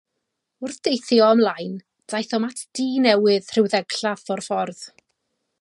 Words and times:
Wrth 0.67 0.79
deithio 0.87 1.27
ymlaen, 1.33 1.75
daethom 2.13 2.49
at 2.49 2.65
dŷ 2.81 2.89
newydd 3.07 3.55
rhyw 3.57 3.71
ddegllath 3.75 4.29
o'r 4.37 4.47
ffordd. 4.51 4.87